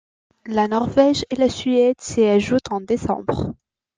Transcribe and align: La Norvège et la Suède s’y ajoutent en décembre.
La 0.47 0.67
Norvège 0.67 1.25
et 1.29 1.35
la 1.35 1.47
Suède 1.47 1.93
s’y 2.01 2.23
ajoutent 2.25 2.71
en 2.71 2.81
décembre. 2.81 3.53